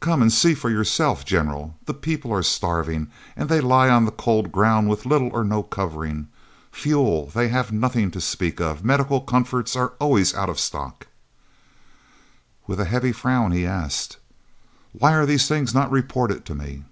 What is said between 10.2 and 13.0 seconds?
out of stock" With a